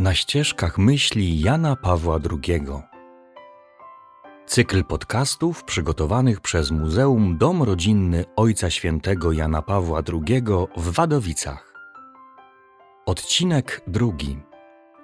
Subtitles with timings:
[0.00, 2.60] Na ścieżkach myśli Jana Pawła II.
[4.46, 10.42] Cykl podcastów przygotowanych przez Muzeum Dom Rodzinny Ojca Świętego Jana Pawła II
[10.76, 11.74] w Wadowicach.
[13.06, 14.38] Odcinek drugi.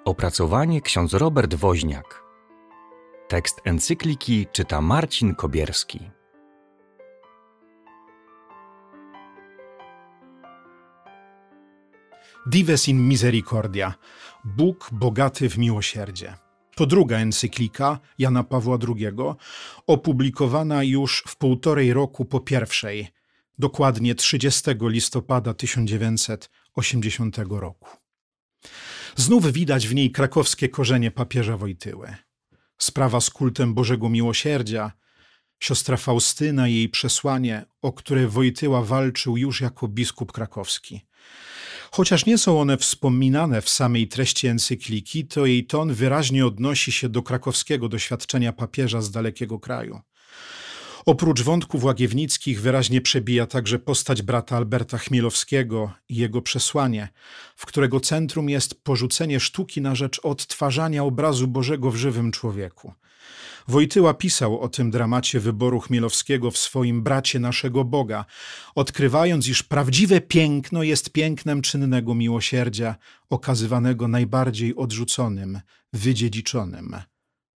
[0.05, 2.23] Opracowanie ksiądz Robert Woźniak.
[3.27, 6.16] Tekst encykliki czyta Marcin Kobierski.
[12.49, 13.93] Dives in Misericordia
[14.43, 16.33] Bóg bogaty w miłosierdzie.
[16.75, 19.07] To druga encyklika Jana Pawła II,
[19.87, 23.07] opublikowana już w półtorej roku po pierwszej,
[23.59, 27.89] dokładnie 30 listopada 1980 roku.
[29.15, 32.15] Znów widać w niej krakowskie korzenie papieża Wojtyły.
[32.77, 34.91] Sprawa z kultem Bożego Miłosierdzia,
[35.59, 41.07] siostra Faustyna i jej przesłanie, o które Wojtyła walczył już jako biskup krakowski.
[41.91, 47.09] Chociaż nie są one wspominane w samej treści encykliki, to jej ton wyraźnie odnosi się
[47.09, 49.99] do krakowskiego doświadczenia papieża z dalekiego kraju.
[51.05, 57.09] Oprócz wątków łagiewnickich wyraźnie przebija także postać brata Alberta Chmielowskiego i jego przesłanie,
[57.55, 62.93] w którego centrum jest porzucenie sztuki na rzecz odtwarzania obrazu Bożego w żywym człowieku.
[63.67, 68.25] Wojtyła pisał o tym dramacie wyboru Chmielowskiego w swoim Bracie naszego Boga,
[68.75, 72.95] odkrywając, iż prawdziwe piękno jest pięknem czynnego miłosierdzia,
[73.29, 75.61] okazywanego najbardziej odrzuconym,
[75.93, 76.95] wydziedziczonym.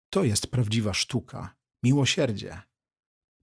[0.09, 2.61] To jest prawdziwa sztuka, miłosierdzie.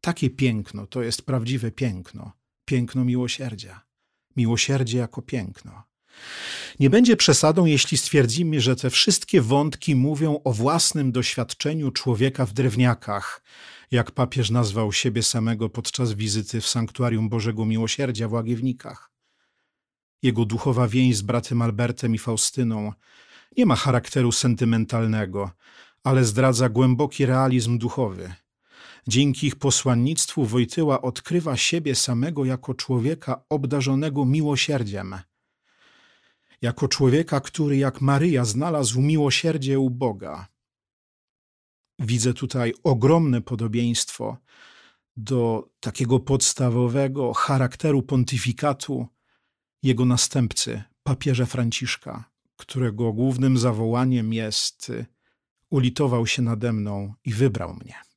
[0.00, 2.32] Takie piękno to jest prawdziwe piękno,
[2.64, 3.80] piękno miłosierdzia.
[4.36, 5.87] Miłosierdzie jako piękno.
[6.80, 12.52] Nie będzie przesadą, jeśli stwierdzimy, że te wszystkie wątki mówią o własnym doświadczeniu człowieka w
[12.52, 13.42] drewniakach,
[13.90, 19.10] jak papież nazwał siebie samego podczas wizyty w sanktuarium Bożego Miłosierdzia w Łagiewnikach.
[20.22, 22.92] Jego duchowa więź z bratem Albertem i Faustyną
[23.56, 25.50] nie ma charakteru sentymentalnego,
[26.04, 28.34] ale zdradza głęboki realizm duchowy.
[29.08, 35.14] Dzięki ich posłannictwu Wojtyła odkrywa siebie samego jako człowieka obdarzonego miłosierdziem–
[36.62, 40.48] jako człowieka, który jak Maryja znalazł miłosierdzie u Boga.
[41.98, 44.36] Widzę tutaj ogromne podobieństwo
[45.16, 49.06] do takiego podstawowego charakteru pontyfikatu
[49.82, 54.92] jego następcy, papieża Franciszka, którego głównym zawołaniem jest:
[55.70, 58.07] Ulitował się nade mną i wybrał mnie.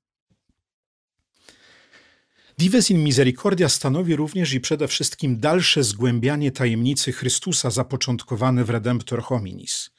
[2.61, 9.21] Dives in Misericordia stanowi również i przede wszystkim dalsze zgłębianie tajemnicy Chrystusa zapoczątkowane w Redemptor
[9.23, 9.91] Hominis.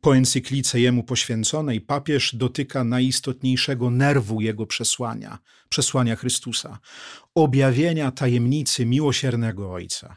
[0.00, 6.78] Po encyklice jemu poświęconej papież dotyka najistotniejszego nerwu jego przesłania, przesłania Chrystusa,
[7.34, 10.16] objawienia tajemnicy miłosiernego Ojca.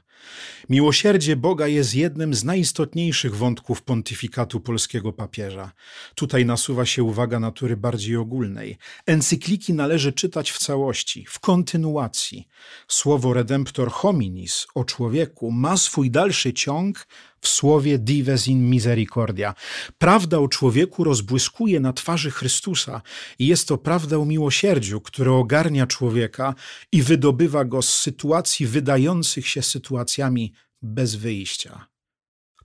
[0.69, 5.71] Miłosierdzie Boga jest jednym z najistotniejszych wątków pontyfikatu polskiego papieża.
[6.15, 8.77] Tutaj nasuwa się uwaga natury bardziej ogólnej.
[9.05, 12.47] Encykliki należy czytać w całości, w kontynuacji.
[12.87, 17.07] Słowo redemptor hominis o człowieku ma swój dalszy ciąg
[17.45, 19.53] w słowie dives in misericordia.
[19.97, 23.01] Prawda o człowieku rozbłyskuje na twarzy Chrystusa
[23.39, 26.55] i jest to prawda o miłosierdziu, które ogarnia człowieka
[26.91, 31.87] i wydobywa go z sytuacji wydających się sytuacjami bez wyjścia.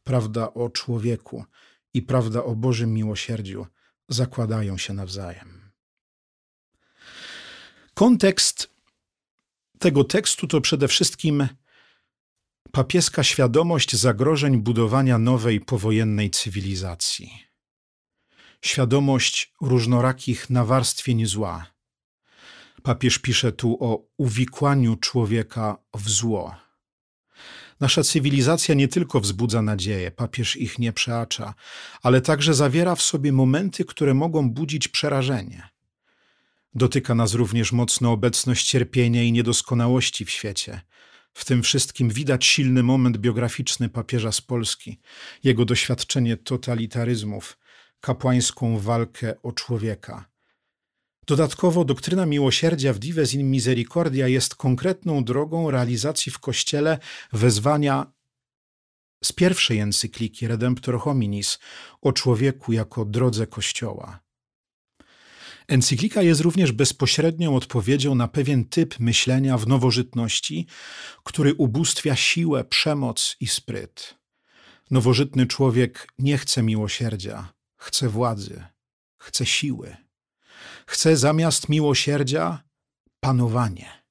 [0.05, 1.45] Prawda o człowieku
[1.95, 3.67] i prawda o Bożym miłosierdziu
[4.09, 5.61] zakładają się nawzajem.
[7.95, 8.71] Kontekst
[9.79, 11.49] tego tekstu to przede wszystkim
[12.73, 17.33] papieska świadomość zagrożeń budowania nowej powojennej cywilizacji.
[18.63, 21.67] Świadomość różnorakich nawarstwień zła.
[22.83, 26.57] Papież pisze tu o uwikłaniu człowieka w zło.
[27.81, 31.55] Nasza cywilizacja nie tylko wzbudza nadzieje, papież ich nie przeacza,
[32.03, 35.69] ale także zawiera w sobie momenty, które mogą budzić przerażenie.
[36.75, 40.81] Dotyka nas również mocno obecność cierpienia i niedoskonałości w świecie–
[41.35, 45.01] w tym wszystkim widać silny moment biograficzny papieża z Polski,
[45.45, 47.59] jego doświadczenie totalitaryzmów,
[48.01, 50.31] kapłańską walkę o człowieka.
[51.27, 56.99] Dodatkowo doktryna miłosierdzia w Dives in Misericordia jest konkretną drogą realizacji w Kościele
[57.33, 58.13] wezwania
[59.25, 61.59] z pierwszej encykliki Redemptor Hominis
[62.01, 64.21] o człowieku jako drodze Kościoła.
[65.71, 70.67] Encyklika jest również bezpośrednią odpowiedzią na pewien typ myślenia w nowożytności,
[71.25, 74.19] który ubóstwia siłę, przemoc i spryt.
[74.91, 78.65] Nowożytny człowiek nie chce miłosierdzia, chce władzy,
[79.19, 79.97] chce siły.
[80.87, 82.63] Chce zamiast miłosierdzia
[83.21, 84.03] panowanie.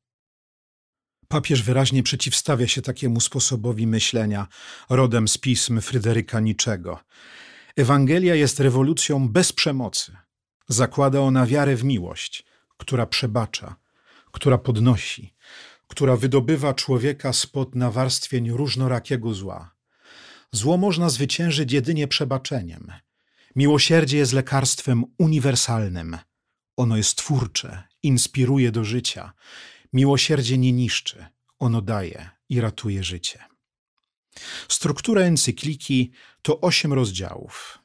[1.27, 4.47] Papież wyraźnie przeciwstawia się takiemu sposobowi myślenia,
[4.89, 6.99] rodem z pism Fryderyka Niczego.
[7.75, 10.28] Ewangelia jest rewolucją bez przemocy.
[10.69, 12.45] Zakłada ona wiarę w miłość,
[12.77, 13.75] która przebacza,
[14.31, 15.33] która podnosi,
[15.87, 19.75] która wydobywa człowieka spod nawarstwień różnorakiego zła.
[20.51, 22.91] Zło można zwyciężyć jedynie przebaczeniem.
[23.55, 26.17] Miłosierdzie jest lekarstwem uniwersalnym.
[26.77, 29.33] Ono jest twórcze, inspiruje do życia.
[29.93, 31.25] Miłosierdzie nie niszczy,
[31.59, 33.39] ono daje i ratuje życie.
[34.67, 36.11] Struktura encykliki
[36.41, 37.78] to osiem rozdziałów.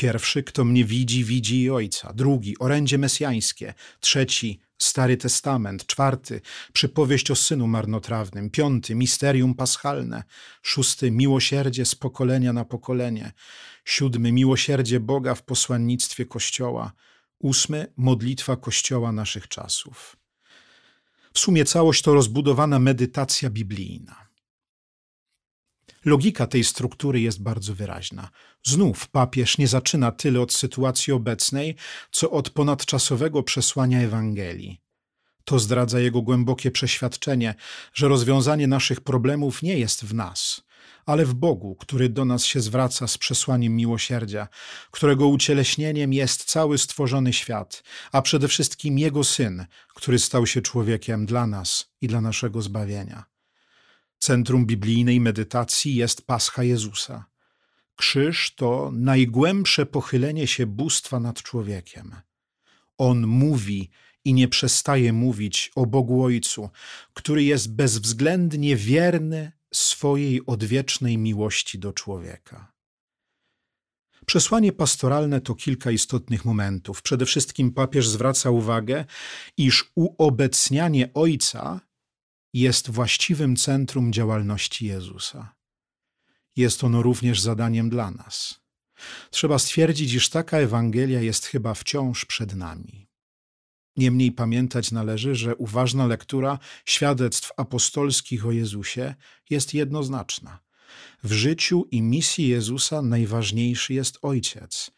[0.00, 2.12] Pierwszy, kto mnie widzi, widzi i Ojca.
[2.12, 3.74] Drugi, orędzie mesjańskie.
[4.00, 5.86] Trzeci, Stary Testament.
[5.86, 6.40] Czwarty,
[6.72, 8.50] przypowieść o synu marnotrawnym.
[8.50, 10.22] Piąty, misterium paschalne.
[10.62, 13.32] Szósty, miłosierdzie z pokolenia na pokolenie.
[13.84, 16.92] Siódmy, miłosierdzie Boga w posłannictwie Kościoła.
[17.38, 20.16] Ósmy, modlitwa Kościoła naszych czasów.
[21.32, 24.29] W sumie całość to rozbudowana medytacja biblijna.
[26.04, 28.30] Logika tej struktury jest bardzo wyraźna.
[28.62, 31.76] Znów papież nie zaczyna tyle od sytuacji obecnej,
[32.10, 34.80] co od ponadczasowego przesłania Ewangelii.
[35.44, 37.54] To zdradza jego głębokie przeświadczenie,
[37.92, 40.62] że rozwiązanie naszych problemów nie jest w nas,
[41.06, 44.48] ale w Bogu, który do nas się zwraca z przesłaniem miłosierdzia,
[44.90, 47.82] którego ucieleśnieniem jest cały stworzony świat,
[48.12, 53.29] a przede wszystkim Jego Syn, który stał się człowiekiem dla nas i dla naszego zbawienia.
[54.20, 57.24] Centrum biblijnej medytacji jest Pascha Jezusa.
[57.96, 62.16] Krzyż to najgłębsze pochylenie się bóstwa nad człowiekiem.
[62.98, 63.90] On mówi
[64.24, 66.70] i nie przestaje mówić o Bogu Ojcu,
[67.14, 72.72] który jest bezwzględnie wierny swojej odwiecznej miłości do człowieka.
[74.26, 77.02] Przesłanie pastoralne to kilka istotnych momentów.
[77.02, 79.04] Przede wszystkim papież zwraca uwagę,
[79.56, 81.89] iż uobecnianie Ojca
[82.52, 85.54] jest właściwym centrum działalności Jezusa.
[86.56, 88.60] Jest ono również zadaniem dla nas.
[89.30, 93.10] Trzeba stwierdzić, iż taka Ewangelia jest chyba wciąż przed nami.
[93.96, 99.14] Niemniej pamiętać należy, że uważna lektura świadectw apostolskich o Jezusie
[99.50, 100.58] jest jednoznaczna.
[101.22, 104.90] W życiu i misji Jezusa najważniejszy jest Ojciec.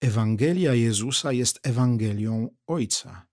[0.00, 3.26] Ewangelia Jezusa jest Ewangelią Ojca.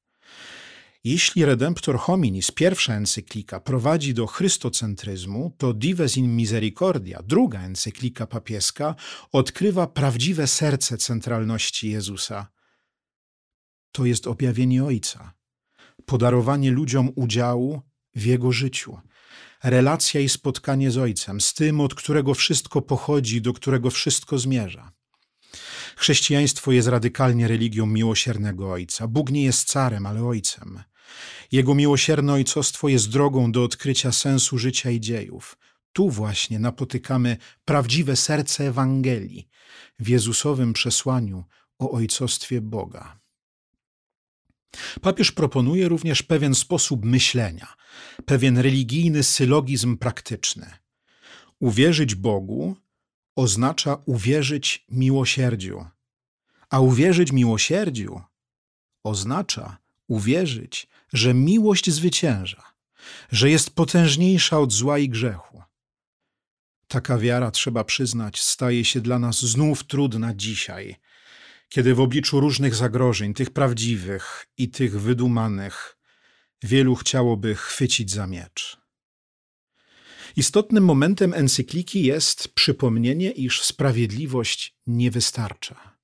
[1.03, 8.95] Jeśli Redemptor Hominis, pierwsza encyklika, prowadzi do chrystocentryzmu, to Dives in Misericordia, druga encyklika papieska,
[9.31, 12.47] odkrywa prawdziwe serce centralności Jezusa.
[13.91, 15.33] To jest objawienie Ojca,
[16.05, 17.81] podarowanie ludziom udziału
[18.15, 18.99] w Jego życiu,
[19.63, 24.98] relacja i spotkanie z Ojcem, z tym, od którego wszystko pochodzi, do którego wszystko zmierza.
[25.99, 29.07] Chrześcijaństwo jest radykalnie religią miłosiernego Ojca.
[29.07, 30.83] Bóg nie jest carem, ale Ojcem.
[31.51, 35.57] Jego miłosierne ojcostwo jest drogą do odkrycia sensu życia i dziejów.
[35.93, 39.47] Tu właśnie napotykamy prawdziwe serce Ewangelii
[39.99, 41.43] w Jezusowym przesłaniu
[41.79, 43.19] o ojcostwie Boga.
[45.01, 47.73] Papież proponuje również pewien sposób myślenia,
[48.25, 50.71] pewien religijny sylogizm praktyczny.
[51.59, 52.75] Uwierzyć Bogu
[53.39, 55.85] oznacza uwierzyć miłosierdziu,
[56.69, 58.21] a uwierzyć miłosierdziu
[59.03, 59.77] oznacza
[60.07, 62.63] uwierzyć, że miłość zwycięża,
[63.31, 65.63] że jest potężniejsza od zła i grzechu.
[66.87, 70.95] Taka wiara, trzeba przyznać, staje się dla nas znów trudna dzisiaj,
[71.69, 75.97] kiedy w obliczu różnych zagrożeń, tych prawdziwych i tych wydumanych,
[76.63, 78.77] wielu chciałoby chwycić za miecz.
[80.39, 85.97] Istotnym momentem encykliki jest przypomnienie, iż sprawiedliwość nie wystarcza.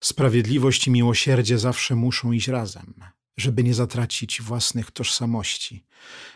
[0.00, 2.94] Sprawiedliwość i miłosierdzie zawsze muszą iść razem,
[3.36, 5.84] żeby nie zatracić własnych tożsamości.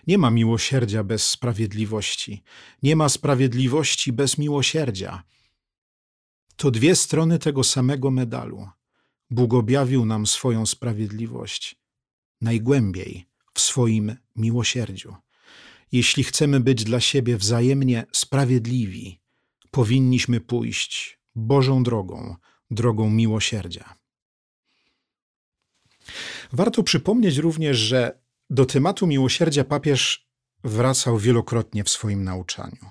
[0.06, 2.42] Nie ma miłosierdzia bez sprawiedliwości,
[2.82, 5.22] nie ma sprawiedliwości bez miłosierdzia.
[6.56, 8.68] To dwie strony tego samego medalu.
[9.30, 11.76] Bóg objawił nam swoją sprawiedliwość
[12.40, 15.16] najgłębiej w swoim miłosierdziu.
[15.92, 19.20] Jeśli chcemy być dla siebie wzajemnie sprawiedliwi,
[19.70, 22.36] powinniśmy pójść Bożą drogą,
[22.70, 23.94] drogą miłosierdzia.
[26.52, 30.28] Warto przypomnieć również, że do tematu miłosierdzia papież
[30.64, 32.90] wracał wielokrotnie w swoim nauczaniu.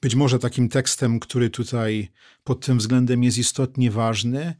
[0.00, 2.08] Być może takim tekstem, który tutaj
[2.44, 4.54] pod tym względem jest istotnie ważny,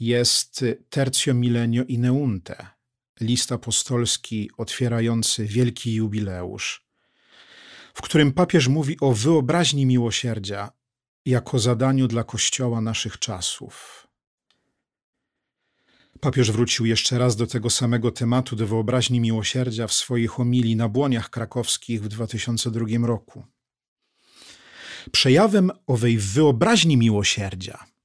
[0.00, 2.66] jest Tercio Milenio Ineunte,
[3.20, 6.86] list apostolski otwierający wielki jubileusz,
[7.94, 10.70] w którym papież mówi o wyobraźni miłosierdzia
[11.24, 14.06] jako zadaniu dla Kościoła naszych czasów.
[16.20, 20.88] Papież wrócił jeszcze raz do tego samego tematu, do wyobraźni miłosierdzia w swojej homilii na
[20.88, 23.44] błoniach krakowskich w 2002 roku.
[25.12, 27.95] Przejawem owej wyobraźni miłosierdzia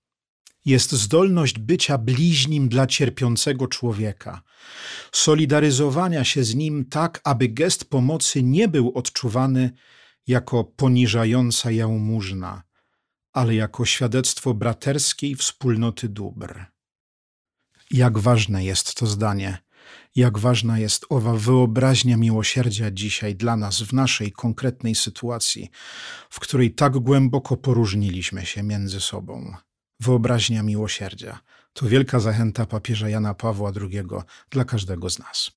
[0.65, 4.41] jest zdolność bycia bliźnim dla cierpiącego człowieka,
[5.11, 9.71] solidaryzowania się z nim tak, aby gest pomocy nie był odczuwany
[10.27, 12.63] jako poniżająca jałmużna,
[13.33, 16.65] ale jako świadectwo braterskiej wspólnoty dóbr.
[17.91, 19.57] Jak ważne jest to zdanie,
[20.15, 25.69] jak ważna jest owa wyobraźnia miłosierdzia dzisiaj dla nas w naszej konkretnej sytuacji,
[26.29, 29.55] w której tak głęboko poróżniliśmy się między sobą.
[30.01, 31.39] Wyobraźnia miłosierdzia
[31.73, 34.03] to wielka zachęta papieża Jana Pawła II
[34.49, 35.51] dla każdego z nas.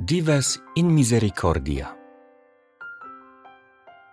[0.00, 1.96] Dives in misericordia.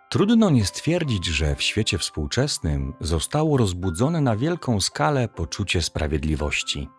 [0.10, 6.90] Trudno nie stwierdzić, że w świecie współczesnym zostało rozbudzone na wielką skalę poczucie sprawiedliwości.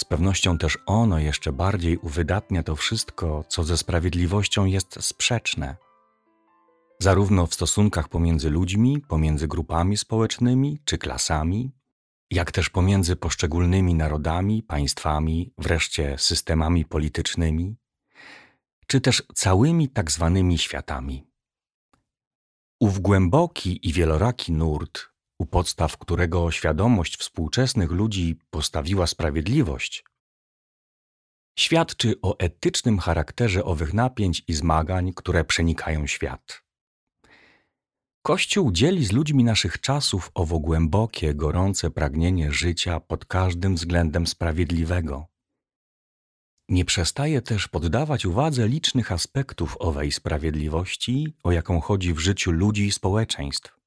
[0.00, 5.76] Z pewnością też ono jeszcze bardziej uwydatnia to wszystko, co ze sprawiedliwością jest sprzeczne.
[6.98, 11.72] Zarówno w stosunkach pomiędzy ludźmi, pomiędzy grupami społecznymi czy klasami,
[12.30, 17.76] jak też pomiędzy poszczególnymi narodami, państwami, wreszcie systemami politycznymi,
[18.86, 21.26] czy też całymi tak zwanymi światami.
[22.80, 25.10] Ów głęboki i wieloraki nurt,
[25.40, 30.04] u podstaw którego świadomość współczesnych ludzi postawiła sprawiedliwość,
[31.58, 36.62] świadczy o etycznym charakterze owych napięć i zmagań, które przenikają świat.
[38.22, 45.26] Kościół dzieli z ludźmi naszych czasów owo głębokie, gorące pragnienie życia pod każdym względem sprawiedliwego.
[46.68, 52.86] Nie przestaje też poddawać uwadze licznych aspektów owej sprawiedliwości, o jaką chodzi w życiu ludzi
[52.86, 53.79] i społeczeństw.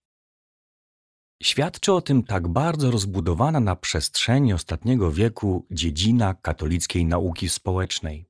[1.43, 8.25] Świadczy o tym tak bardzo rozbudowana na przestrzeni ostatniego wieku dziedzina katolickiej nauki społecznej.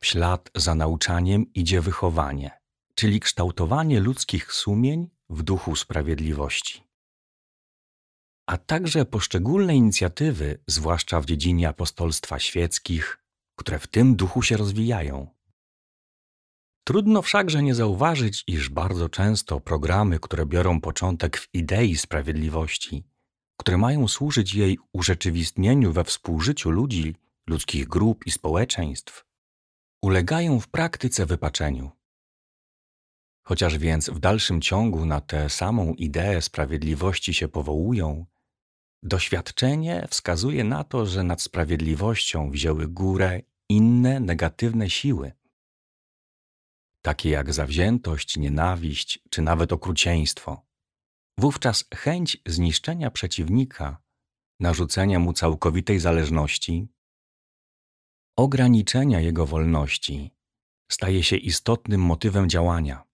[0.00, 2.58] W ślad za nauczaniem idzie wychowanie
[2.98, 6.84] czyli kształtowanie ludzkich sumień w duchu sprawiedliwości.
[8.46, 13.18] A także poszczególne inicjatywy, zwłaszcza w dziedzinie apostolstwa świeckich,
[13.56, 15.37] które w tym duchu się rozwijają.
[16.84, 23.04] Trudno wszakże nie zauważyć, iż bardzo często programy, które biorą początek w idei sprawiedliwości,
[23.56, 27.16] które mają służyć jej urzeczywistnieniu we współżyciu ludzi,
[27.46, 29.24] ludzkich grup i społeczeństw,
[30.02, 31.90] ulegają w praktyce wypaczeniu.
[33.46, 38.26] Chociaż więc w dalszym ciągu na tę samą ideę sprawiedliwości się powołują,
[39.02, 45.32] doświadczenie wskazuje na to, że nad sprawiedliwością wzięły górę inne negatywne siły,
[47.08, 50.66] takie jak zawziętość, nienawiść czy nawet okrucieństwo.
[51.38, 54.02] Wówczas chęć zniszczenia przeciwnika,
[54.60, 56.88] narzucenia mu całkowitej zależności,
[58.36, 60.34] ograniczenia jego wolności
[60.92, 63.04] staje się istotnym motywem działania.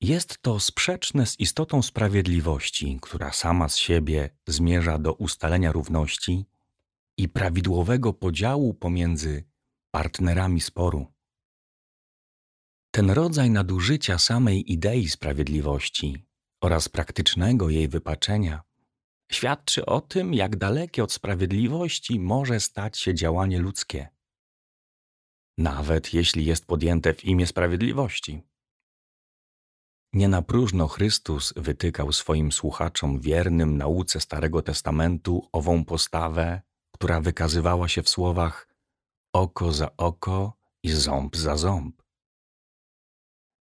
[0.00, 6.46] Jest to sprzeczne z istotą sprawiedliwości, która sama z siebie zmierza do ustalenia równości
[7.18, 9.44] i prawidłowego podziału pomiędzy
[9.90, 11.15] partnerami sporu.
[12.96, 16.26] Ten rodzaj nadużycia samej idei sprawiedliwości
[16.60, 18.62] oraz praktycznego jej wypaczenia
[19.32, 24.08] świadczy o tym, jak dalekie od sprawiedliwości może stać się działanie ludzkie,
[25.58, 28.42] nawet jeśli jest podjęte w imię sprawiedliwości.
[30.12, 36.62] Nie na próżno Chrystus wytykał swoim słuchaczom wiernym nauce Starego Testamentu ową postawę,
[36.94, 38.68] która wykazywała się w słowach
[39.32, 42.05] oko za oko i ząb za ząb.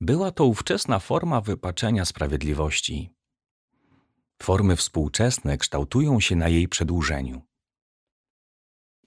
[0.04, 3.10] Była to ówczesna forma wypaczenia sprawiedliwości.
[4.42, 7.42] Formy współczesne kształtują się na jej przedłużeniu.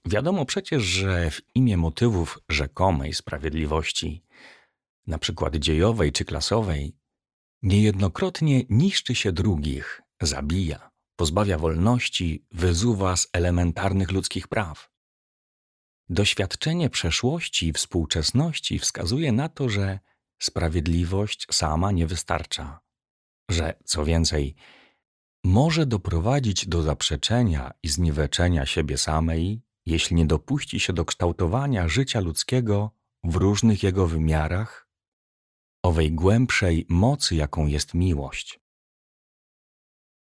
[0.05, 4.23] Wiadomo przecież, że w imię motywów rzekomej sprawiedliwości,
[5.19, 6.97] przykład dziejowej czy klasowej,
[7.61, 14.91] Niejednokrotnie niszczy się drugich, zabija, pozbawia wolności, wyzuwa z elementarnych ludzkich praw.
[16.09, 19.99] Doświadczenie przeszłości i współczesności wskazuje na to, że
[20.39, 22.79] sprawiedliwość sama nie wystarcza,
[23.49, 24.55] że co więcej,
[25.43, 32.19] może doprowadzić do zaprzeczenia i zniweczenia siebie samej, jeśli nie dopuści się do kształtowania życia
[32.19, 32.91] ludzkiego
[33.23, 34.87] w różnych jego wymiarach
[35.83, 38.59] owej głębszej mocy, jaką jest miłość.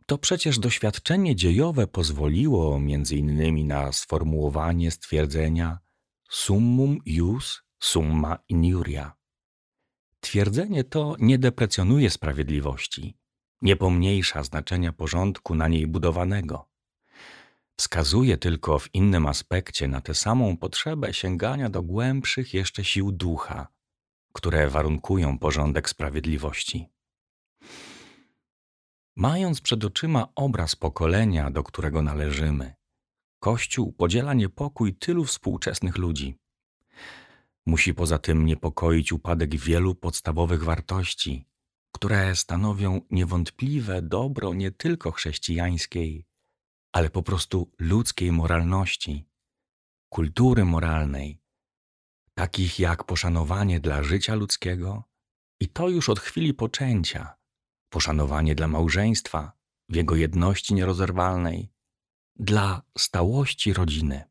[0.06, 5.78] To przecież doświadczenie dziejowe pozwoliło między innymi na sformułowanie stwierdzenia
[6.28, 9.17] summum ius summa iniuria.
[10.20, 13.16] Twierdzenie to nie deprecjonuje sprawiedliwości,
[13.62, 16.68] nie pomniejsza znaczenia porządku na niej budowanego.
[17.80, 23.68] wskazuje tylko w innym aspekcie na tę samą potrzebę sięgania do głębszych jeszcze sił ducha,
[24.32, 26.88] które warunkują porządek sprawiedliwości.
[29.16, 32.74] Mając przed oczyma obraz pokolenia, do którego należymy,
[33.40, 36.38] Kościół podziela niepokój tylu współczesnych ludzi.
[37.68, 41.48] Musi poza tym niepokoić upadek wielu podstawowych wartości,
[41.94, 46.26] które stanowią niewątpliwe dobro nie tylko chrześcijańskiej,
[46.92, 49.28] ale po prostu ludzkiej moralności,
[50.12, 51.42] kultury moralnej,
[52.34, 55.04] takich jak poszanowanie dla życia ludzkiego
[55.60, 57.34] i to już od chwili poczęcia,
[57.88, 59.52] poszanowanie dla małżeństwa
[59.88, 61.72] w jego jedności nierozerwalnej,
[62.36, 64.24] dla stałości rodziny.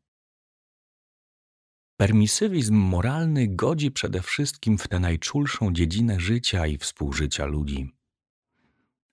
[2.00, 7.94] Permisywizm moralny godzi przede wszystkim w tę najczulszą dziedzinę życia i współżycia ludzi.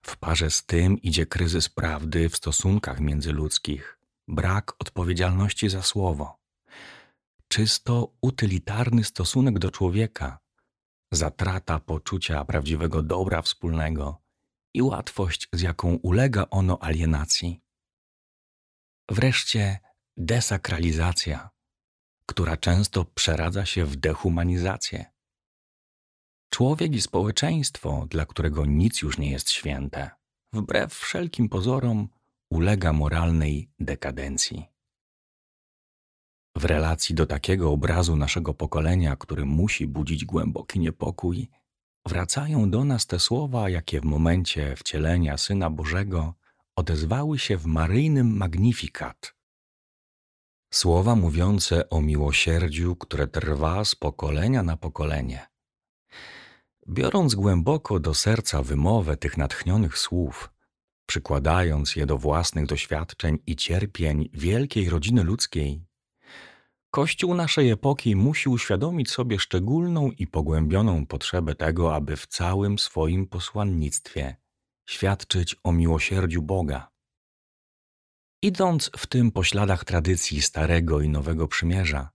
[0.05, 6.39] W parze z tym idzie kryzys prawdy w stosunkach międzyludzkich, brak odpowiedzialności za słowo,
[7.47, 10.39] czysto utylitarny stosunek do człowieka,
[11.11, 14.21] zatrata poczucia prawdziwego dobra wspólnego
[14.73, 17.61] i łatwość, z jaką ulega ono alienacji.
[19.09, 19.79] Wreszcie
[20.17, 21.54] desakralizacja,
[22.25, 25.05] która często przeradza się w dehumanizację.
[26.49, 30.09] Człowiek i społeczeństwo, dla którego nic już nie jest święte,
[30.53, 32.07] wbrew wszelkim pozorom,
[32.49, 34.65] ulega moralnej dekadencji.
[36.57, 41.49] W relacji do takiego obrazu naszego pokolenia, który musi budzić głęboki niepokój,
[42.07, 46.33] wracają do nas te słowa, jakie w momencie wcielenia Syna Bożego
[46.75, 49.35] odezwały się w maryjnym Magnificat.
[50.75, 55.47] Słowa mówiące o miłosierdziu, które trwa z pokolenia na pokolenie.
[56.89, 60.49] Biorąc głęboko do serca wymowę tych natchnionych słów,
[61.05, 65.85] przykładając je do własnych doświadczeń i cierpień wielkiej rodziny ludzkiej,
[66.91, 73.27] Kościół naszej epoki musi uświadomić sobie szczególną i pogłębioną potrzebę tego, aby w całym swoim
[73.27, 74.35] posłannictwie
[74.89, 76.94] świadczyć o miłosierdziu Boga.
[78.45, 82.09] Idąc w tym po śladach tradycji Starego i Nowego Przymierza,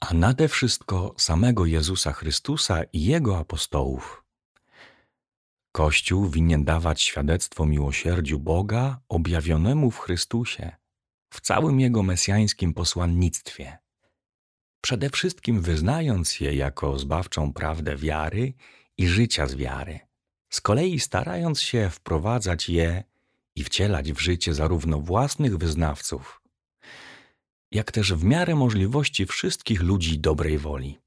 [0.00, 4.24] a nade wszystko samego Jezusa Chrystusa i Jego apostołów.
[5.72, 10.76] Kościół winien dawać świadectwo miłosierdziu Boga objawionemu w Chrystusie,
[11.30, 13.78] w całym Jego mesjańskim posłannictwie.
[14.80, 18.52] Przede wszystkim wyznając je jako zbawczą prawdę wiary
[18.98, 20.00] i życia z wiary,
[20.50, 23.04] z kolei starając się wprowadzać je
[23.58, 26.42] i wcielać w życie zarówno własnych wyznawców,
[27.72, 30.98] jak też w miarę możliwości wszystkich ludzi dobrej woli.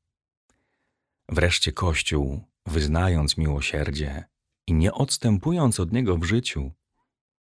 [1.30, 4.24] Wreszcie Kościół, wyznając miłosierdzie
[4.68, 6.72] i nie odstępując od niego w życiu,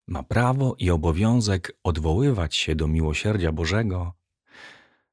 [0.07, 4.13] ma prawo i obowiązek odwoływać się do miłosierdzia Bożego,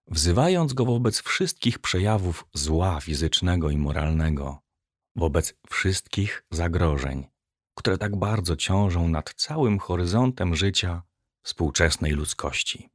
[0.07, 4.59] wzywając go wobec wszystkich przejawów zła fizycznego i moralnego,
[5.17, 7.32] wobec wszystkich zagrożeń,
[7.83, 11.03] które tak bardzo ciążą nad całym horyzontem życia
[11.43, 12.89] współczesnej ludzkości.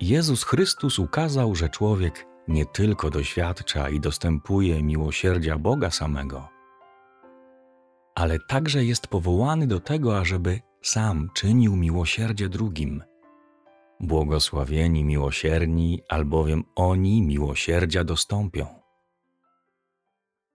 [0.00, 6.48] Jezus Chrystus ukazał, że człowiek nie tylko doświadcza i dostępuje miłosierdzia Boga samego,
[8.14, 13.02] ale także jest powołany do tego, ażeby sam czynił miłosierdzie drugim.
[14.00, 18.66] Błogosławieni miłosierni, albowiem oni miłosierdzia dostąpią.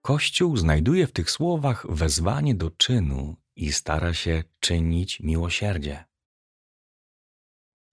[0.01, 6.05] Kościół znajduje w tych słowach wezwanie do czynu i stara się czynić miłosierdzie.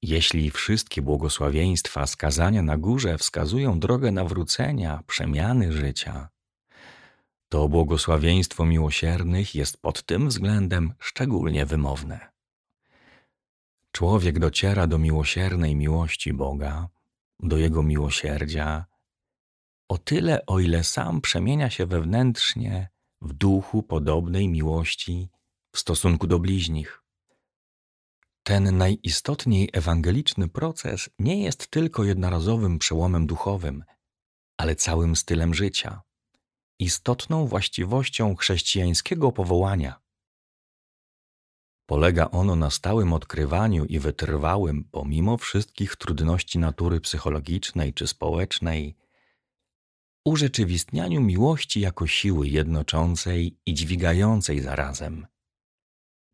[0.02, 6.28] Jeśli wszystkie błogosławieństwa skazania na górze wskazują drogę nawrócenia, przemiany życia,
[7.48, 12.34] to błogosławieństwo miłosiernych jest pod tym względem szczególnie wymowne.
[13.92, 16.88] Człowiek dociera do miłosiernej miłości Boga,
[17.40, 18.86] do Jego miłosierdzia,
[19.88, 22.88] o tyle, o ile sam przemienia się wewnętrznie
[23.20, 25.28] w duchu podobnej miłości
[25.72, 27.02] w stosunku do bliźnich.
[28.42, 33.84] Ten najistotniej ewangeliczny proces nie jest tylko jednorazowym przełomem duchowym,
[34.56, 36.02] ale całym stylem życia,
[36.78, 40.00] istotną właściwością chrześcijańskiego powołania.
[41.86, 48.96] Polega ono na stałym odkrywaniu i wytrwałym, pomimo wszystkich trudności natury psychologicznej czy społecznej,
[50.24, 55.26] urzeczywistnianiu miłości jako siły jednoczącej i dźwigającej zarazem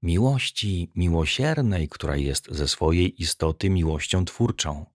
[0.03, 4.87] miłości miłosiernej, która jest ze swojej istoty miłością twórczą.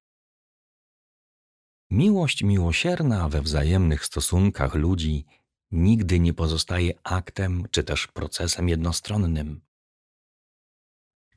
[1.95, 5.25] Miłość miłosierna we wzajemnych stosunkach ludzi
[5.71, 9.61] nigdy nie pozostaje aktem czy też procesem jednostronnym.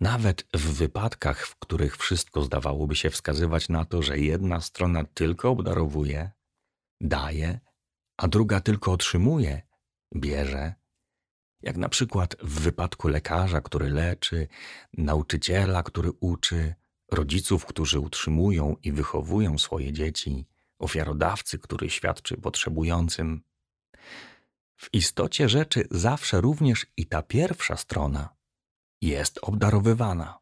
[0.01, 5.51] Nawet w wypadkach, w których wszystko zdawałoby się wskazywać na to, że jedna strona tylko
[5.51, 6.31] obdarowuje,
[7.01, 7.61] daje,
[8.17, 9.63] a druga tylko otrzymuje,
[10.17, 10.75] bierze,
[11.63, 14.49] jak na przykład w wypadku lekarza, który leczy,
[14.97, 16.75] nauczyciela, który uczy,
[17.13, 20.47] rodziców, którzy utrzymują i wychowują swoje dzieci,
[20.79, 23.43] ofiarodawcy, który świadczy potrzebującym.
[24.77, 28.29] W istocie rzeczy zawsze również i ta pierwsza strona
[29.03, 30.39] jest obdarowywana.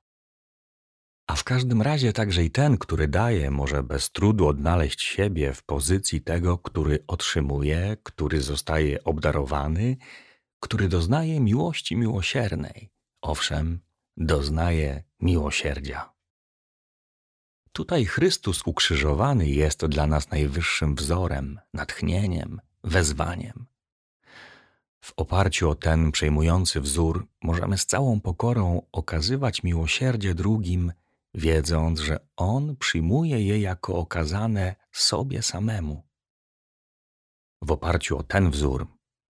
[1.27, 5.63] A w każdym razie także i ten, który daje, może bez trudu odnaleźć siebie w
[5.63, 9.97] pozycji tego, który otrzymuje, który zostaje obdarowany,
[10.61, 12.91] który doznaje miłości miłosiernej.
[13.23, 13.81] Owszem,
[14.17, 16.16] doznaje miłosierdzia.
[17.77, 23.67] Tutaj Chrystus ukrzyżowany jest dla nas najwyższym wzorem, natchnieniem, wezwaniem.
[25.01, 30.93] W oparciu o ten przejmujący wzór możemy z całą pokorą okazywać miłosierdzie drugim,
[31.35, 36.03] wiedząc, że On przyjmuje je jako okazane sobie samemu.
[37.63, 38.87] W oparciu o ten wzór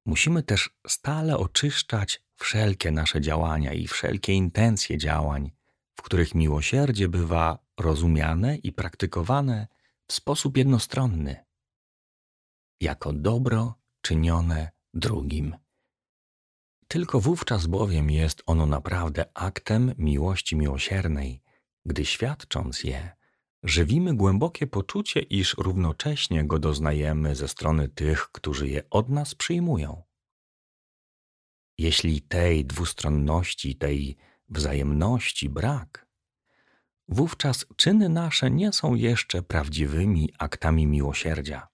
[0.06, 5.50] musimy też stale oczyszczać wszelkie nasze działania i wszelkie intencje działań,
[5.94, 9.66] w których miłosierdzie bywa rozumiane i praktykowane
[10.06, 11.44] w sposób jednostronny,
[12.80, 15.56] jako dobro czynione drugim.
[16.88, 21.42] Tylko wówczas bowiem jest ono naprawdę aktem miłości miłosiernej,
[21.86, 23.16] gdy świadcząc je,
[23.62, 30.02] żywimy głębokie poczucie, iż równocześnie go doznajemy ze strony tych, którzy je od nas przyjmują.
[31.78, 34.16] Jeśli tej dwustronności, tej
[34.48, 36.03] wzajemności brak,
[37.08, 41.68] wówczas czyny nasze nie są jeszcze prawdziwymi aktami miłosierdzia.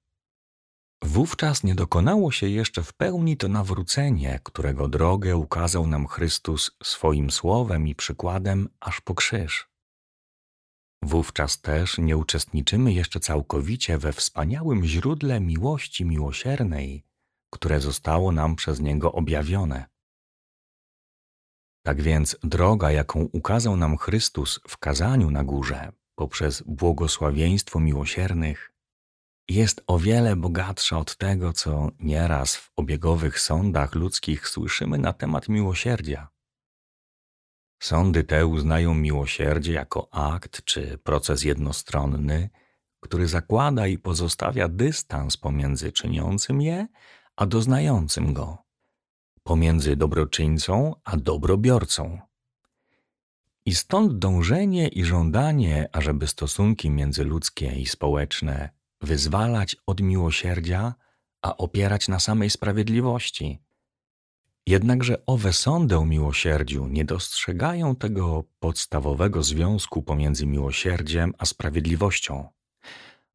[1.04, 7.30] Wówczas nie dokonało się jeszcze w pełni to nawrócenie, którego drogę ukazał nam Chrystus swoim
[7.30, 9.68] słowem i przykładem aż po krzyż.
[11.02, 17.04] Wówczas też nie uczestniczymy jeszcze całkowicie we wspaniałym źródle miłości miłosiernej,
[17.50, 19.84] które zostało nam przez Niego objawione.
[21.82, 28.72] Tak więc droga, jaką ukazał nam Chrystus w kazaniu na górze, poprzez błogosławieństwo miłosiernych,
[29.48, 35.48] jest o wiele bogatsza od tego, co nieraz w obiegowych sądach ludzkich słyszymy na temat
[35.48, 36.28] miłosierdzia.
[37.82, 42.50] Sądy te uznają miłosierdzie jako akt czy proces jednostronny,
[43.00, 46.86] który zakłada i pozostawia dystans pomiędzy czyniącym je
[47.36, 48.58] a doznającym go,
[49.50, 52.18] pomiędzy dobroczyńcą a dobrobiorcą.
[53.66, 60.94] I stąd dążenie i żądanie, ażeby stosunki międzyludzkie i społeczne wyzwalać od miłosierdzia,
[61.42, 63.58] a opierać na samej sprawiedliwości.
[64.66, 72.48] Jednakże owe sądy o miłosierdziu nie dostrzegają tego podstawowego związku pomiędzy miłosierdziem a sprawiedliwością,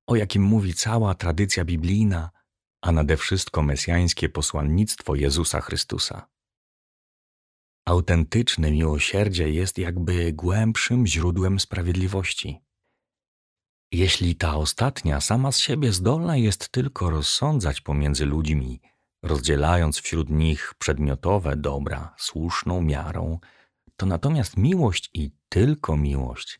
[0.07, 2.29] o jakim mówi cała tradycja biblijna,
[2.85, 6.27] a nade wszystko mesjańskie posłannictwo Jezusa Chrystusa.
[7.85, 12.61] Autentyczne miłosierdzie jest jakby głębszym źródłem sprawiedliwości.
[13.91, 18.81] Jeśli ta ostatnia sama z siebie zdolna jest tylko rozsądzać pomiędzy ludźmi,
[19.23, 23.39] rozdzielając wśród nich przedmiotowe dobra słuszną miarą,
[23.95, 26.59] to natomiast miłość i tylko miłość,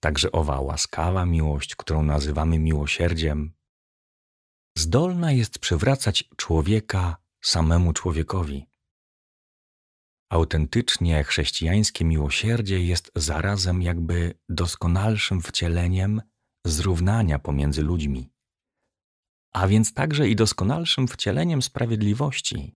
[0.00, 3.55] także owa łaskawa miłość, którą nazywamy miłosierdziem,
[4.78, 8.66] zdolna jest przywracać człowieka samemu człowiekowi.
[10.30, 16.22] Autentycznie chrześcijańskie miłosierdzie jest zarazem jakby doskonalszym wcieleniem
[16.66, 18.30] zrównania pomiędzy ludźmi,
[19.52, 22.74] a więc także i doskonalszym wcieleniem sprawiedliwości.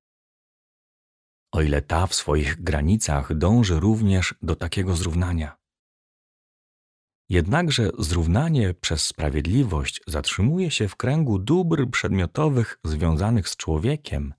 [1.53, 5.60] O ile ta w swoich granicach dąży również do takiego zrównania.
[7.31, 14.35] Jednakże zrównanie przez sprawiedliwość zatrzymuje się w kręgu dóbr przedmiotowych związanych z człowiekiem,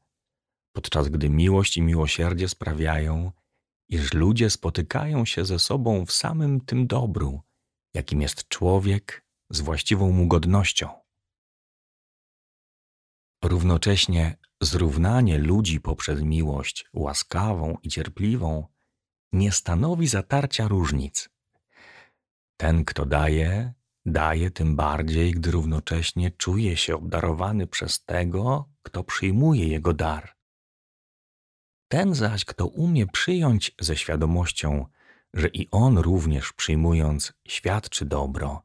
[0.75, 3.31] podczas gdy miłość i miłosierdzie sprawiają,
[3.89, 7.41] iż ludzie spotykają się ze sobą w samym tym dobru,
[7.93, 10.89] jakim jest człowiek z właściwą mu godnością.
[13.43, 18.67] Równocześnie zrównanie ludzi poprzez miłość łaskawą i cierpliwą
[19.33, 21.30] nie stanowi zatarcia różnic.
[22.61, 23.73] Ten, kto daje,
[24.05, 30.35] daje tym bardziej, gdy równocześnie czuje się obdarowany przez tego, kto przyjmuje jego dar.
[31.87, 34.85] Ten zaś, kto umie przyjąć ze świadomością,
[35.33, 38.63] że i on również przyjmując świadczy dobro,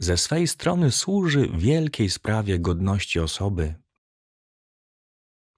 [0.00, 3.74] ze swej strony służy wielkiej sprawie godności osoby,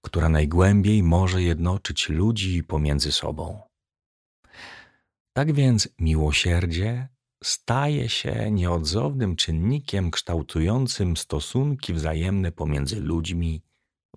[0.05, 3.61] która najgłębiej może jednoczyć ludzi pomiędzy sobą.
[5.33, 13.63] Tak więc miłosierdzie staje się nieodzownym czynnikiem kształtującym stosunki wzajemne pomiędzy ludźmi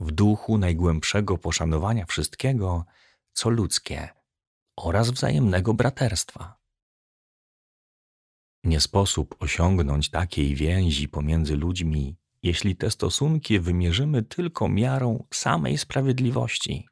[0.00, 2.84] w duchu najgłębszego poszanowania wszystkiego,
[3.32, 4.08] co ludzkie
[4.76, 6.60] oraz wzajemnego braterstwa.
[8.64, 16.88] Nie sposób osiągnąć takiej więzi pomiędzy ludźmi, jeśli te stosunki wymierzymy tylko miarą samej sprawiedliwości.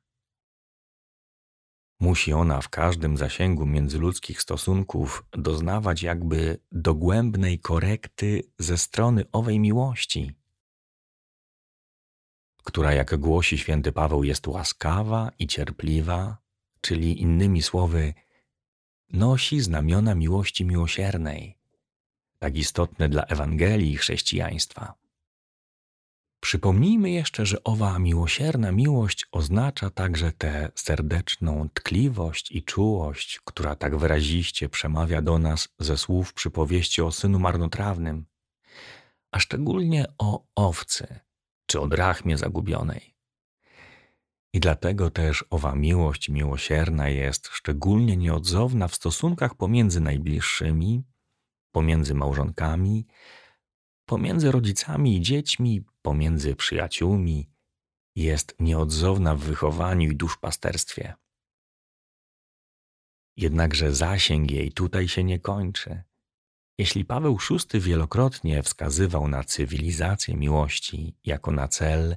[2.01, 10.33] Musi ona w każdym zasięgu międzyludzkich stosunków doznawać jakby dogłębnej korekty ze strony owej miłości,
[12.65, 16.39] która, jak głosi święty Paweł, jest łaskawa i cierpliwa,
[16.81, 18.15] czyli innymi słowy,
[19.13, 21.59] nosi znamiona miłości miłosiernej,
[22.39, 24.95] tak istotne dla Ewangelii i chrześcijaństwa.
[26.41, 33.97] Przypomnijmy jeszcze, że owa miłosierna miłość oznacza także tę serdeczną tkliwość i czułość, która tak
[33.97, 38.27] wyraziście przemawia do nas ze słów przypowieści o synu marnotrawnym,
[39.33, 41.21] a szczególnie o owcy
[41.67, 43.15] czy o drachmie zagubionej.
[44.55, 51.05] I dlatego też owa miłość miłosierna jest szczególnie nieodzowna w stosunkach pomiędzy najbliższymi,
[51.73, 53.07] pomiędzy małżonkami,
[54.07, 57.49] pomiędzy rodzicami i dziećmi, pomiędzy przyjaciółmi,
[58.17, 61.15] jest nieodzowna w wychowaniu i duszpasterstwie.
[63.37, 66.03] Jednakże zasięg jej tutaj się nie kończy.
[66.79, 72.17] Jeśli Paweł VI wielokrotnie wskazywał na cywilizację miłości jako na cel,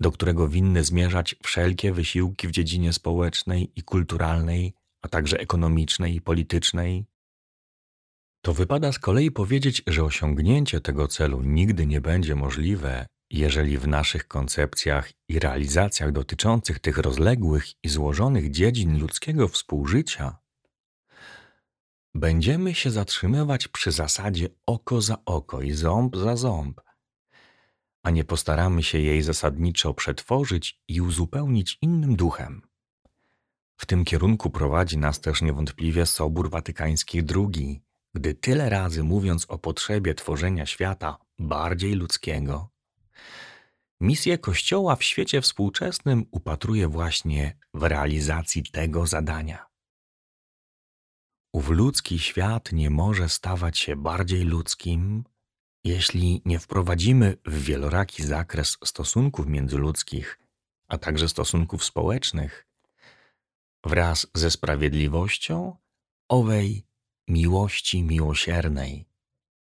[0.00, 6.20] do którego winny zmierzać wszelkie wysiłki w dziedzinie społecznej i kulturalnej, a także ekonomicznej i
[6.20, 7.06] politycznej,
[8.42, 13.88] to wypada z kolei powiedzieć, że osiągnięcie tego celu nigdy nie będzie możliwe, jeżeli w
[13.88, 20.38] naszych koncepcjach i realizacjach dotyczących tych rozległych i złożonych dziedzin ludzkiego współżycia
[22.14, 26.80] będziemy się zatrzymywać przy zasadzie oko za oko i ząb za ząb,
[28.02, 32.62] a nie postaramy się jej zasadniczo przetworzyć i uzupełnić innym duchem.
[33.76, 37.82] W tym kierunku prowadzi nas też niewątpliwie Sobór Watykański II,
[38.14, 42.70] gdy tyle razy mówiąc o potrzebie tworzenia świata bardziej ludzkiego,
[44.00, 49.66] misję Kościoła w świecie współczesnym upatruje właśnie w realizacji tego zadania.
[51.52, 55.24] Ów ludzki świat nie może stawać się bardziej ludzkim,
[55.84, 60.38] jeśli nie wprowadzimy w wieloraki zakres stosunków międzyludzkich,
[60.88, 62.66] a także stosunków społecznych,
[63.84, 65.76] wraz ze sprawiedliwością
[66.28, 66.87] owej
[67.28, 69.08] miłości miłosiernej,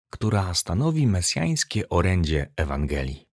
[0.09, 3.29] która stanowi mesjańskie orędzie Ewangelii.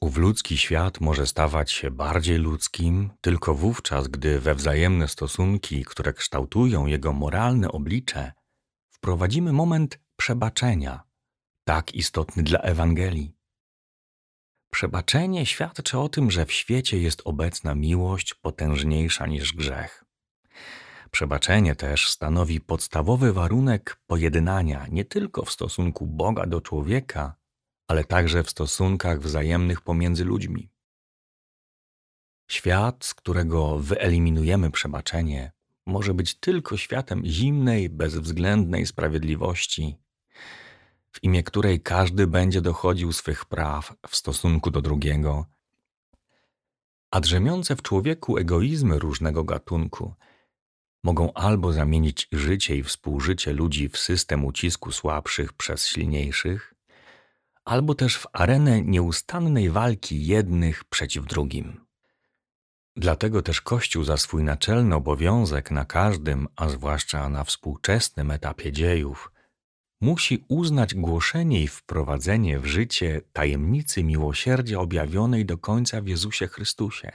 [0.00, 6.12] Ów ludzki świat może stać się bardziej ludzkim tylko wówczas, gdy we wzajemne stosunki, które
[6.12, 8.32] kształtują jego moralne oblicze,
[8.90, 11.02] wprowadzimy moment przebaczenia,
[11.64, 13.36] tak istotny dla Ewangelii.
[14.70, 20.01] Przebaczenie świadczy o tym, że w świecie jest obecna miłość potężniejsza niż grzech.
[21.12, 27.34] Przebaczenie też stanowi podstawowy warunek pojednania nie tylko w stosunku Boga do człowieka,
[27.88, 30.70] ale także w stosunkach wzajemnych pomiędzy ludźmi.
[32.50, 35.52] Świat, z którego wyeliminujemy przebaczenie,
[35.86, 39.98] może być tylko światem zimnej, bezwzględnej sprawiedliwości,
[41.10, 45.46] w imię której każdy będzie dochodził swych praw w stosunku do drugiego,
[47.10, 50.14] a drzemiące w człowieku egoizmy różnego gatunku
[51.02, 56.74] mogą albo zamienić życie i współżycie ludzi w system ucisku słabszych przez silniejszych,
[57.64, 61.80] albo też w arenę nieustannej walki jednych przeciw drugim.
[62.96, 69.32] Dlatego też Kościół za swój naczelny obowiązek na każdym, a zwłaszcza na współczesnym etapie dziejów,
[70.00, 77.12] musi uznać głoszenie i wprowadzenie w życie tajemnicy miłosierdzia objawionej do końca w Jezusie Chrystusie.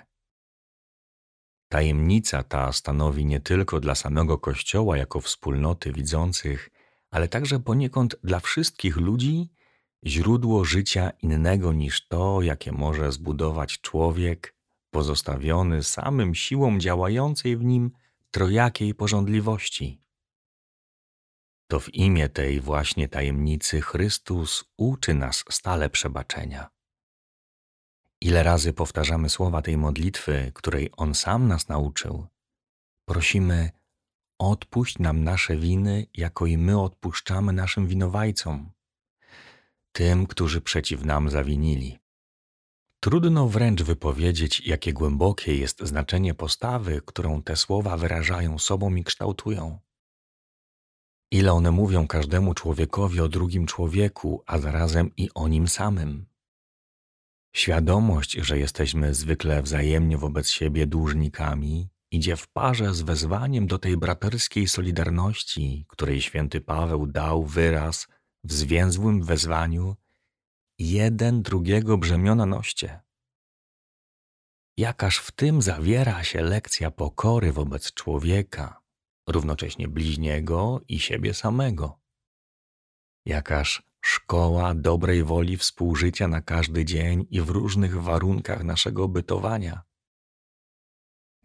[1.69, 6.69] Tajemnica ta stanowi nie tylko dla samego Kościoła jako wspólnoty widzących,
[7.09, 9.49] ale także poniekąd dla wszystkich ludzi
[10.05, 14.55] źródło życia innego niż to, jakie może zbudować człowiek
[14.91, 17.91] pozostawiony samym siłą działającej w nim
[18.31, 20.01] trojakiej porządliwości.
[21.67, 26.76] To w imię tej właśnie tajemnicy Chrystus uczy nas stale przebaczenia.
[28.21, 32.27] Ile razy powtarzamy słowa tej modlitwy, której On sam nas nauczył.
[33.05, 33.71] Prosimy,
[34.39, 38.71] odpuść nam nasze winy, jako i my odpuszczamy naszym winowajcom,
[39.91, 41.99] tym, którzy przeciw nam zawinili.
[42.99, 49.79] Trudno wręcz wypowiedzieć, jakie głębokie jest znaczenie postawy, którą te słowa wyrażają sobą i kształtują.
[51.31, 56.26] Ile one mówią każdemu człowiekowi o drugim człowieku, a zarazem i o nim samym.
[57.57, 63.97] Świadomość, że jesteśmy zwykle wzajemnie wobec siebie dłużnikami, idzie w parze z wezwaniem do tej
[63.97, 68.07] braterskiej solidarności, której święty Paweł dał wyraz
[68.43, 69.95] w zwięzłym wezwaniu
[70.79, 73.01] jeden drugiego brzemiona noście.
[74.77, 78.81] Jakaż w tym zawiera się lekcja pokory wobec człowieka,
[79.27, 81.99] równocześnie bliźniego i siebie samego.
[83.25, 89.81] Jakaż szkoła dobrej woli współżycia na każdy dzień i w różnych warunkach naszego bytowania.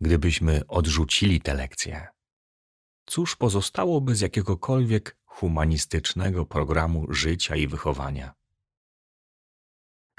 [0.00, 2.08] Gdybyśmy odrzucili te lekcje,
[3.06, 8.34] cóż pozostałoby z jakiegokolwiek humanistycznego programu życia i wychowania?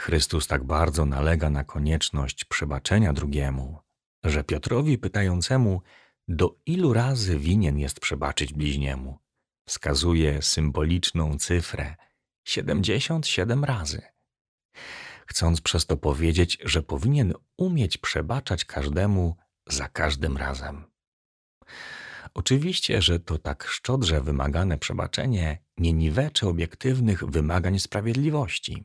[0.01, 3.79] Chrystus tak bardzo nalega na konieczność przebaczenia drugiemu,
[4.23, 5.81] że Piotrowi pytającemu,
[6.27, 9.19] do ilu razy winien jest przebaczyć bliźniemu,
[9.65, 11.95] wskazuje symboliczną cyfrę
[12.43, 14.01] 77 razy.
[15.27, 19.35] Chcąc przez to powiedzieć, że powinien umieć przebaczać każdemu
[19.67, 20.83] za każdym razem.
[22.33, 28.83] Oczywiście, że to tak szczodrze wymagane przebaczenie nie niweczy obiektywnych wymagań sprawiedliwości.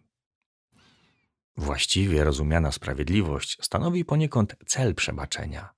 [1.56, 5.77] Właściwie rozumiana sprawiedliwość stanowi poniekąd cel przebaczenia.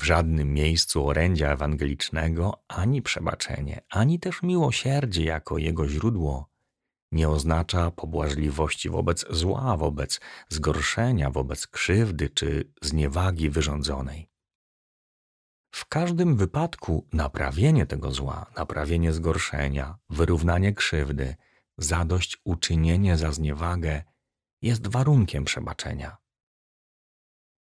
[0.00, 6.48] W żadnym miejscu orędzia ewangelicznego ani przebaczenie, ani też miłosierdzie jako jego źródło
[7.12, 14.28] nie oznacza pobłażliwości wobec zła, wobec zgorszenia, wobec krzywdy czy zniewagi wyrządzonej.
[15.74, 21.34] W każdym wypadku naprawienie tego zła, naprawienie zgorszenia, wyrównanie krzywdy,
[21.78, 24.02] zadość uczynienie za zniewagę
[24.62, 26.16] jest warunkiem przebaczenia.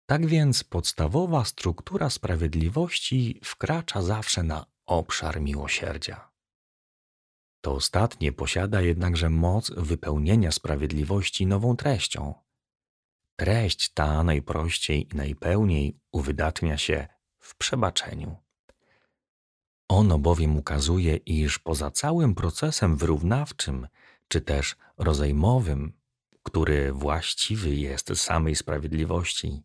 [0.07, 6.31] Tak więc podstawowa struktura sprawiedliwości wkracza zawsze na obszar miłosierdzia.
[7.61, 12.35] To ostatnie posiada jednakże moc wypełnienia sprawiedliwości nową treścią.
[13.37, 18.37] Treść ta najprościej i najpełniej uwydatnia się w przebaczeniu.
[19.89, 23.87] Ono bowiem ukazuje, iż poza całym procesem wyrównawczym
[24.29, 25.93] czy też rozejmowym,
[26.43, 29.63] który właściwy jest samej sprawiedliwości,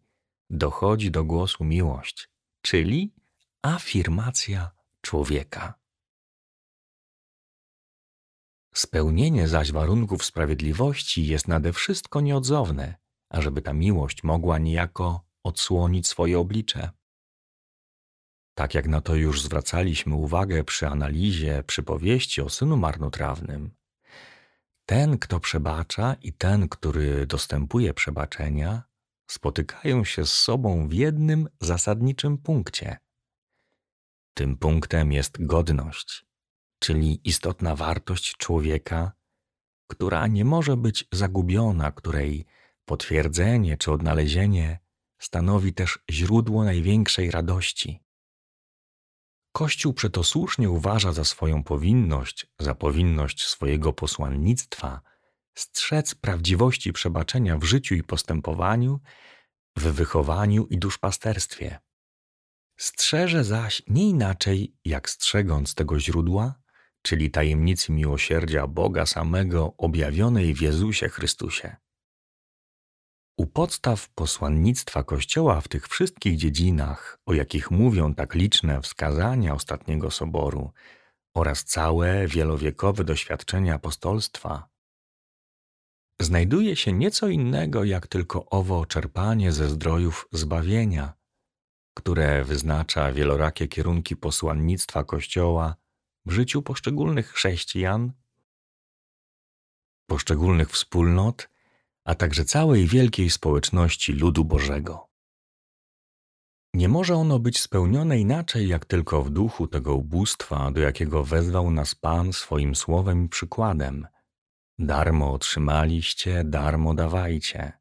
[0.52, 2.30] dochodzi do głosu miłość,
[2.62, 3.14] czyli
[3.62, 5.74] afirmacja człowieka.
[8.74, 12.96] Spełnienie zaś warunków sprawiedliwości jest nade wszystko nieodzowne,
[13.30, 16.90] ażeby ta miłość mogła niejako odsłonić swoje oblicze.
[18.54, 23.72] Tak jak na to już zwracaliśmy uwagę przy analizie przypowieści o synu marnotrawnym,
[24.86, 28.91] ten, kto przebacza i ten, który dostępuje przebaczenia,
[29.32, 32.98] spotykają się z sobą w jednym zasadniczym punkcie.
[34.34, 36.26] Tym punktem jest godność,
[36.80, 39.12] czyli istotna wartość człowieka,
[39.88, 42.46] która nie może być zagubiona, której
[42.86, 44.80] potwierdzenie czy odnalezienie
[45.20, 48.04] stanowi też źródło największej radości.
[49.52, 55.02] Kościół przeto słusznie uważa za swoją powinność, za powinność swojego posłannictwa,
[55.56, 59.00] strzec prawdziwości przebaczenia w życiu i postępowaniu,
[59.78, 61.80] w wychowaniu i duszpasterstwie.
[62.78, 66.56] Strzeże zaś nie inaczej, jak strzegąc tego źródła,
[67.02, 71.76] czyli tajemnicy miłosierdzia Boga samego objawionej w Jezusie Chrystusie.
[73.38, 80.12] U podstaw posłannictwa Kościoła w tych wszystkich dziedzinach, o jakich mówią tak liczne wskazania ostatniego
[80.12, 80.72] soboru
[81.34, 84.71] oraz całe wielowiekowe doświadczenia apostolstwa,
[86.24, 91.14] znajduje się nieco innego jak tylko owo czerpanie ze zdrojów zbawienia,
[91.94, 95.76] które wyznacza wielorakie kierunki posłannictwa Kościoła
[96.26, 98.12] w życiu poszczególnych chrześcijan,
[100.08, 101.52] poszczególnych wspólnot
[102.04, 105.08] a także całej wielkiej społeczności ludu Bożego.
[106.74, 111.72] Nie może ono być spełnione inaczej, jak tylko w duchu tego ubóstwa, do jakiego wezwał
[111.72, 114.08] nas Pan swoim słowem i przykładem.
[114.84, 117.74] Darmo otrzymaliście, darmo dawajcie.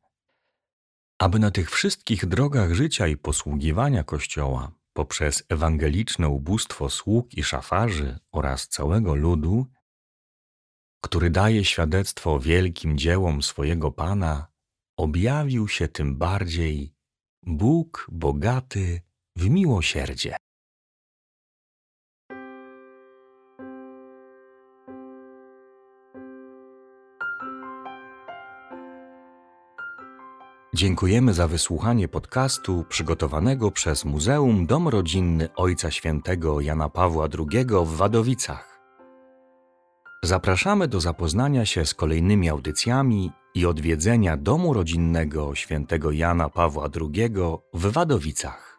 [1.18, 8.18] Aby na tych wszystkich drogach życia i posługiwania Kościoła, poprzez ewangeliczne ubóstwo sług i szafarzy
[8.32, 9.66] oraz całego ludu,
[11.00, 14.46] który daje świadectwo wielkim dziełom swojego Pana,
[14.96, 16.94] objawił się tym bardziej
[17.42, 19.00] Bóg bogaty
[19.36, 20.36] w miłosierdzie.
[30.80, 37.96] Dziękujemy za wysłuchanie podcastu przygotowanego przez Muzeum Dom Rodzinny Ojca Świętego Jana Pawła II w
[37.96, 38.80] Wadowicach.
[40.24, 47.30] Zapraszamy do zapoznania się z kolejnymi audycjami i odwiedzenia Domu Rodzinnego Świętego Jana Pawła II
[47.74, 48.69] w Wadowicach.